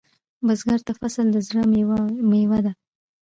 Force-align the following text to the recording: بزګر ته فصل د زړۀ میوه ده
بزګر 0.45 0.79
ته 0.87 0.91
فصل 0.99 1.25
د 1.31 1.37
زړۀ 1.47 1.63
میوه 2.33 2.59
ده 2.65 2.71